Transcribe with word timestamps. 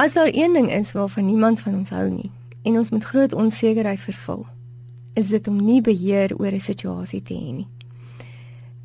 As 0.00 0.12
daar 0.12 0.30
een 0.32 0.52
ding 0.52 0.72
is 0.72 0.92
waarvan 0.92 1.26
niemand 1.26 1.60
van 1.60 1.74
ons 1.74 1.90
hou 1.90 2.08
nie 2.08 2.30
en 2.62 2.76
ons 2.76 2.90
met 2.90 3.04
groot 3.04 3.32
onsekerheid 3.32 4.00
vervul, 4.00 4.46
is 5.12 5.28
dit 5.28 5.48
om 5.48 5.58
nie 5.64 5.80
beheer 5.80 6.32
oor 6.36 6.52
'n 6.52 6.60
situasie 6.60 7.22
te 7.22 7.34
hê 7.34 7.52
nie. 7.52 7.68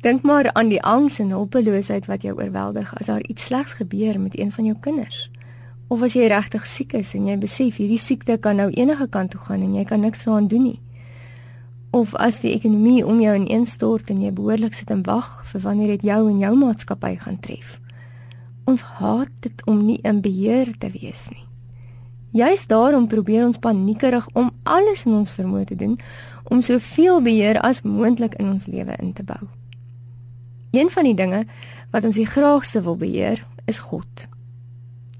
Dink 0.00 0.22
maar 0.22 0.52
aan 0.52 0.68
die 0.68 0.82
angs 0.82 1.18
en 1.18 1.30
hulpeloosheid 1.30 2.06
wat 2.06 2.22
jou 2.22 2.36
oorweldig 2.36 2.98
as 3.00 3.06
daar 3.06 3.22
iets 3.22 3.44
slegs 3.44 3.72
gebeur 3.72 4.20
met 4.20 4.38
een 4.38 4.52
van 4.52 4.64
jou 4.64 4.76
kinders. 4.80 5.30
Of 5.88 6.02
as 6.02 6.12
jy 6.12 6.26
regtig 6.26 6.66
siek 6.66 6.92
is 6.92 7.14
en 7.14 7.26
jy 7.26 7.38
besef 7.38 7.76
hierdie 7.76 7.98
siekte 7.98 8.36
kan 8.36 8.56
nou 8.56 8.70
enige 8.70 9.08
kant 9.08 9.30
toe 9.30 9.40
gaan 9.40 9.62
en 9.62 9.74
jy 9.74 9.84
kan 9.84 10.00
niks 10.00 10.24
daaraan 10.24 10.48
doen 10.48 10.62
nie. 10.62 10.80
Of 11.90 12.14
as 12.14 12.40
die 12.40 12.52
ekonomie 12.52 13.06
om 13.06 13.20
jou 13.20 13.36
ineenstort 13.36 14.10
en 14.10 14.22
jy 14.22 14.32
behoorlik 14.32 14.74
sit 14.74 14.90
en 14.90 15.02
wag 15.02 15.44
vir 15.46 15.60
wanneer 15.60 15.88
dit 15.88 16.02
jou 16.02 16.28
en 16.28 16.38
jou 16.38 16.56
maatskappy 16.56 17.16
gaan 17.16 17.40
tref. 17.40 17.80
Ons 18.66 18.82
haat 18.98 19.30
dit 19.40 19.66
om 19.66 19.78
nie 19.86 19.98
in 20.02 20.20
beheer 20.20 20.72
te 20.78 20.90
wees 20.90 21.28
nie. 21.30 21.44
Juist 22.36 22.68
daarom 22.68 23.06
probeer 23.08 23.46
ons 23.46 23.58
paniekerig 23.62 24.26
om 24.34 24.50
alles 24.62 25.06
in 25.06 25.14
ons 25.22 25.30
vermoë 25.32 25.64
te 25.70 25.76
doen 25.78 25.94
om 26.50 26.60
soveel 26.60 27.22
beheer 27.22 27.60
as 27.64 27.82
moontlik 27.86 28.34
in 28.42 28.50
ons 28.50 28.66
lewe 28.66 28.96
in 29.00 29.14
te 29.16 29.24
bou. 29.24 29.40
Een 30.76 30.90
van 30.90 31.08
die 31.08 31.14
dinge 31.16 31.46
wat 31.94 32.04
ons 32.04 32.18
die 32.18 32.26
graagste 32.28 32.82
wil 32.82 32.98
beheer, 33.00 33.40
is 33.66 33.78
God. 33.78 34.26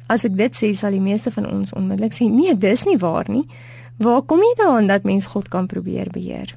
As 0.06 0.27
ek 0.27 0.37
dit 0.39 0.55
sê, 0.55 0.70
sal 0.75 0.95
die 0.95 1.03
meeste 1.03 1.33
van 1.34 1.48
ons 1.51 1.73
onmiddellik 1.75 2.15
sê, 2.15 2.28
"Nee, 2.31 2.55
dis 2.55 2.84
nie 2.84 2.98
waar 2.98 3.25
nie. 3.28 3.47
Waar 3.98 4.23
kom 4.23 4.39
jy 4.39 4.55
daaraan 4.56 4.87
dat 4.87 5.05
mens 5.05 5.27
God 5.27 5.48
kan 5.48 5.67
probeer 5.67 6.11
beheer?" 6.11 6.55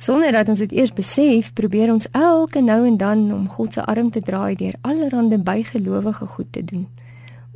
Sonder 0.00 0.32
dat 0.32 0.48
ons 0.48 0.58
dit 0.58 0.72
eers 0.72 0.92
besef, 0.96 1.52
probeer 1.52 1.92
ons 1.92 2.08
elke 2.16 2.62
nou 2.64 2.86
en 2.88 2.96
dan 2.96 3.26
om 3.34 3.48
God 3.52 3.76
se 3.76 3.84
arm 3.84 4.08
te 4.10 4.22
draai 4.24 4.54
deur 4.56 4.78
allerlei 4.80 5.36
bygelowige 5.36 6.26
goed 6.26 6.52
te 6.52 6.64
doen. 6.64 6.86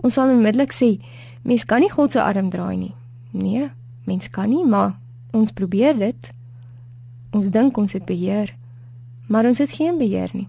Ons 0.05 0.19
sal 0.19 0.29
onmiddellik 0.29 0.75
sê, 0.77 0.99
Mens 1.45 1.65
kan 1.69 1.83
nie 1.85 1.91
God 1.93 2.13
se 2.13 2.23
arm 2.23 2.49
draai 2.51 2.77
nie. 2.77 2.95
Nee, 3.31 3.69
mens 4.09 4.31
kan 4.33 4.49
nie, 4.49 4.65
maar 4.65 4.95
ons 5.37 5.53
probeer 5.53 5.97
dit. 5.99 6.29
Ons 7.37 7.51
dink 7.53 7.77
ons 7.77 7.93
het 7.93 8.05
beheer, 8.09 8.55
maar 9.29 9.45
ons 9.45 9.61
het 9.61 9.73
geen 9.77 9.99
beheer 10.01 10.33
nie. 10.33 10.49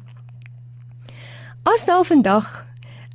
As 1.67 1.83
nou 1.87 2.05
vandag 2.05 2.65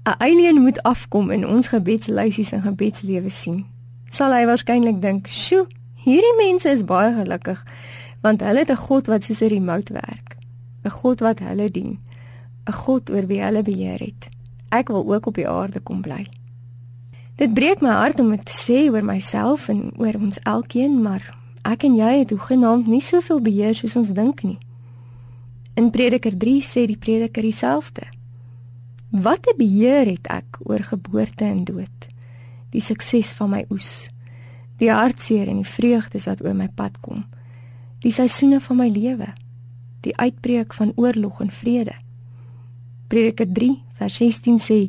'n 0.05 0.17
alien 0.19 0.61
moet 0.61 0.83
afkom 0.83 1.31
in 1.31 1.47
ons 1.47 1.69
gebedslysies 1.69 2.53
en 2.53 2.62
gebedslewe 2.62 3.31
sien, 3.31 3.65
sal 4.09 4.33
hy 4.33 4.44
waarskynlik 4.44 5.00
dink, 5.00 5.27
"Sjoe, 5.27 5.67
hierdie 5.94 6.37
mense 6.37 6.69
is 6.69 6.84
baie 6.84 7.15
gelukkig, 7.15 7.65
want 8.20 8.40
hulle 8.40 8.58
het 8.58 8.70
'n 8.70 8.84
God 8.86 9.06
wat 9.06 9.24
soos 9.24 9.40
'n 9.40 9.48
remote 9.48 9.92
werk, 9.92 10.36
'n 10.84 10.90
God 10.90 11.20
wat 11.20 11.38
hulle 11.38 11.70
dien, 11.70 11.98
'n 12.66 12.72
God 12.72 13.10
oor 13.10 13.26
wie 13.26 13.42
hulle 13.42 13.62
beheer 13.62 13.98
het. 13.98 14.28
Ek 14.68 14.88
wil 14.88 15.12
ook 15.14 15.26
op 15.26 15.34
die 15.34 15.48
aarde 15.48 15.80
kom 15.80 16.00
bly." 16.00 16.26
Dit 17.41 17.54
breek 17.54 17.80
my 17.80 17.88
hart 17.88 18.20
om 18.20 18.30
dit 18.30 18.44
te 18.44 18.52
sê 18.52 18.91
oor 18.92 19.04
myself 19.04 19.68
en 19.68 19.92
oor 19.96 20.14
ons 20.14 20.38
elkeen, 20.44 21.02
maar 21.02 21.24
ek 21.64 21.86
en 21.88 21.94
jy 21.96 22.18
het 22.18 22.30
hoegenaamd 22.30 22.86
nie 22.86 23.00
soveel 23.00 23.41
beheer 23.41 23.74
soos 23.74 23.96
ons 23.96 24.12
dink 24.12 24.42
nie. 24.42 24.58
In 25.74 25.91
Prediker 25.91 26.36
3 26.36 26.60
sê 26.60 26.84
die 26.86 26.98
prediker 27.00 27.42
dieselfde. 27.42 28.02
Wat 29.10 29.46
'n 29.48 29.56
beheer 29.56 30.06
het 30.06 30.26
ek 30.26 30.58
oor 30.68 30.84
geboorte 30.84 31.44
en 31.44 31.64
dood? 31.64 32.08
Die 32.70 32.80
sukses 32.80 33.32
van 33.32 33.50
my 33.50 33.64
oes, 33.70 34.08
die 34.76 34.91
hartseer 34.91 35.48
en 35.48 35.56
die 35.56 35.72
vreugdes 35.76 36.24
wat 36.24 36.44
oor 36.44 36.54
my 36.54 36.68
pad 36.68 37.00
kom, 37.00 37.24
die 38.01 38.12
seisoene 38.12 38.61
van 38.61 38.77
my 38.81 38.89
lewe, 38.89 39.29
die 40.01 40.17
uitbreek 40.17 40.75
van 40.75 40.93
oorlog 40.97 41.41
en 41.45 41.51
vrede. 41.51 41.95
Prediker 43.09 43.48
3 43.53 43.75
vers 44.01 44.17
16 44.17 44.61
sê 44.61 44.81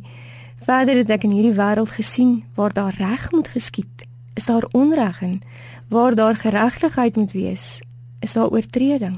Verder 0.62 1.00
het 1.02 1.10
ek 1.10 1.24
in 1.26 1.34
hierdie 1.34 1.58
wêreld 1.58 1.90
gesien 1.90 2.44
waar 2.56 2.74
daar 2.74 2.94
reg 2.94 3.32
moet 3.34 3.50
geskied, 3.50 4.06
is 4.38 4.46
daar 4.46 4.68
onreg 4.78 5.22
en 5.26 5.40
waar 5.90 6.16
daar 6.16 6.38
geregtigheid 6.38 7.18
moet 7.18 7.34
wees, 7.34 7.82
is 8.22 8.38
daar 8.38 8.54
oortreding. 8.54 9.18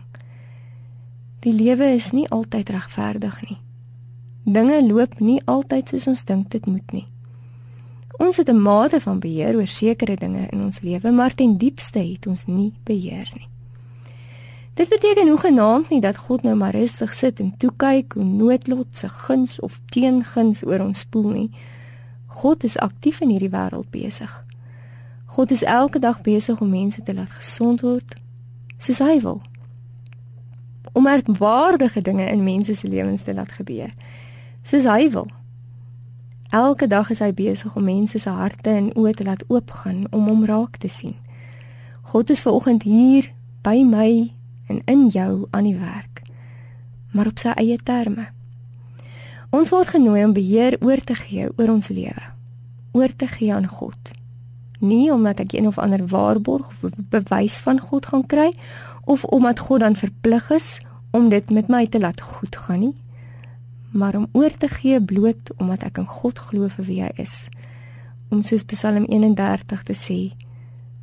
Die 1.44 1.54
lewe 1.54 1.92
is 1.94 2.14
nie 2.16 2.30
altyd 2.32 2.72
regverdig 2.72 3.42
nie. 3.50 3.60
Dinge 4.44 4.80
loop 4.88 5.20
nie 5.20 5.42
altyd 5.46 5.92
soos 5.92 6.08
ons 6.08 6.24
dink 6.26 6.50
dit 6.56 6.66
moet 6.66 6.96
nie. 6.96 7.08
Ons 8.24 8.38
het 8.38 8.50
'n 8.50 8.62
mate 8.62 9.02
van 9.02 9.20
beheer 9.20 9.56
oor 9.56 9.68
sekere 9.68 10.16
dinge 10.16 10.48
in 10.52 10.64
ons 10.64 10.80
lewe, 10.80 11.12
maar 11.12 11.36
ten 11.36 11.58
diepste 11.58 12.00
het 12.00 12.28
ons 12.28 12.46
nie 12.48 12.74
beheer 12.84 13.30
nie. 13.36 13.53
Dit 14.74 14.90
beteken 14.90 15.28
hoegenaamd 15.28 15.90
nie 15.90 16.02
dat 16.02 16.18
God 16.18 16.42
nou 16.42 16.56
maar 16.56 16.76
rustig 16.76 17.14
sit 17.14 17.40
en 17.40 17.58
toe 17.58 17.70
kyk 17.78 18.14
hoe 18.14 18.24
noodlot 18.24 18.88
se 18.90 19.10
guns 19.10 19.60
of 19.60 19.80
teenguns 19.86 20.64
oor 20.66 20.80
ons 20.80 21.00
spoel 21.00 21.30
nie. 21.30 21.50
God 22.26 22.64
is 22.64 22.78
aktief 22.78 23.22
in 23.22 23.30
hierdie 23.30 23.52
wêreld 23.54 23.90
besig. 23.94 24.34
God 25.26 25.52
is 25.52 25.64
elke 25.64 26.00
dag 26.00 26.22
besig 26.22 26.62
om 26.62 26.70
mense 26.70 27.02
te 27.02 27.14
laat 27.14 27.30
gesond 27.30 27.82
word 27.82 28.18
soos 28.78 28.98
hy 28.98 29.20
wil. 29.22 29.42
Om 30.92 31.04
merkwaardige 31.04 32.02
dinge 32.02 32.26
in 32.26 32.44
mense 32.44 32.76
se 32.76 32.88
lewens 32.88 33.24
te 33.24 33.34
laat 33.34 33.52
gebeur 33.52 33.94
soos 34.66 34.90
hy 34.90 35.10
wil. 35.14 35.30
Elke 36.50 36.88
dag 36.88 37.10
is 37.10 37.22
hy 37.22 37.34
besig 37.34 37.76
om 37.76 37.84
mense 37.84 38.20
se 38.20 38.30
harte 38.30 38.70
en 38.70 38.94
oë 38.98 39.14
te 39.18 39.24
laat 39.24 39.46
oopgaan 39.48 40.08
om 40.10 40.28
hom 40.30 40.46
raak 40.46 40.78
te 40.82 40.90
sien. 40.90 41.16
God 42.02 42.30
is 42.30 42.42
ver 42.42 42.58
oggend 42.58 42.84
hier 42.84 43.30
by 43.62 43.84
my 43.86 44.34
en 44.74 44.82
in 44.86 45.08
jou 45.08 45.46
aan 45.52 45.68
die 45.68 45.78
werk, 45.78 46.24
maar 47.14 47.30
op 47.30 47.38
sy 47.38 47.54
eie 47.62 47.78
terme. 47.78 48.30
Ons 49.54 49.70
word 49.70 49.94
genooi 49.94 50.24
om 50.26 50.34
beheer 50.34 50.80
oor 50.82 51.02
te 51.06 51.16
gee 51.18 51.50
oor 51.52 51.76
ons 51.76 51.92
lewe, 51.94 52.26
oor 52.98 53.14
te 53.16 53.28
gee 53.30 53.54
aan 53.54 53.68
God. 53.70 54.14
Nie 54.82 55.12
omdat 55.14 55.44
ek 55.46 55.54
een 55.54 55.70
of 55.70 55.78
ander 55.78 56.02
waarborg 56.10 56.72
of 56.72 56.98
bewys 57.14 57.60
van 57.66 57.80
God 57.80 58.10
gaan 58.10 58.26
kry 58.26 58.50
of 59.06 59.24
omdat 59.24 59.62
God 59.62 59.86
dan 59.86 60.00
verplig 60.00 60.50
is 60.52 60.80
om 61.14 61.30
dit 61.30 61.50
met 61.54 61.70
my 61.70 61.86
te 61.88 62.02
laat 62.02 62.22
goed 62.22 62.58
gaan 62.58 62.80
nie, 62.80 62.96
maar 63.94 64.18
om 64.18 64.28
oor 64.34 64.58
te 64.58 64.68
gee 64.68 64.98
bloot 64.98 65.54
omdat 65.62 65.86
ek 65.86 66.02
in 66.02 66.10
God 66.10 66.42
glo 66.50 66.72
vir 66.74 66.90
wie 66.90 67.02
hy 67.06 67.12
is. 67.22 67.46
Om 68.34 68.42
soos 68.42 68.66
Psalm 68.66 69.06
31 69.06 69.86
te 69.86 69.94
sê, 69.94 70.20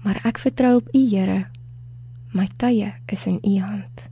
maar 0.02 0.18
ek 0.26 0.42
vertrou 0.42 0.80
op 0.80 0.90
U 0.90 1.06
Here 1.06 1.44
My 2.32 2.48
tye 2.58 2.94
is 3.08 3.26
in 3.26 3.40
U 3.42 3.60
hand. 3.60 4.09